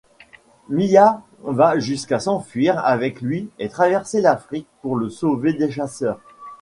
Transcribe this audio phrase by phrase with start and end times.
[0.67, 6.19] Mia va jusqu'à s'enfuir avec lui et traverser l'Afrique pour le sauver des chasseurs.